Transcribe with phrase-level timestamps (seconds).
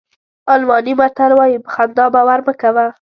[0.53, 2.85] الماني متل وایي په خندا باور مه کوه.